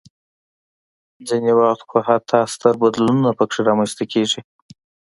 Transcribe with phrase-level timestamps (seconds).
[1.27, 4.41] ځینې وخت خو حتی ستر بدلونونه پکې رامنځته کېږي.